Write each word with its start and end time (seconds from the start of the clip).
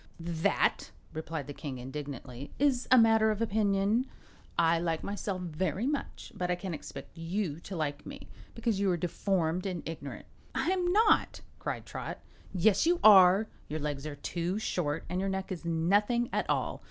"That," 0.19 0.85
replied 1.13 1.45
the 1.45 1.53
King, 1.53 1.77
indignantly, 1.77 2.49
"is 2.57 2.87
a 2.89 2.97
matter 2.97 3.29
of 3.29 3.39
opinion. 3.39 4.07
I 4.57 4.79
like 4.79 5.03
myself 5.03 5.41
very 5.43 5.85
much, 5.85 6.31
but 6.35 6.49
I 6.49 6.55
can't 6.55 6.73
expect 6.73 7.15
you 7.15 7.59
to 7.59 7.75
like 7.75 8.03
me, 8.03 8.27
because 8.55 8.79
you're 8.79 8.97
deformed 8.97 9.67
and 9.67 9.87
ignorant." 9.87 10.25
"I'm 10.55 10.91
not!" 10.91 11.41
cried 11.59 11.85
Trot. 11.85 12.17
"Yes, 12.51 12.87
you 12.87 12.99
are. 13.03 13.45
Your 13.67 13.79
legs 13.79 14.07
are 14.07 14.15
too 14.15 14.57
short 14.57 15.05
and 15.07 15.19
your 15.19 15.29
neck 15.29 15.51
is 15.51 15.65
nothing 15.65 16.29
at 16.33 16.49
all. 16.49 16.79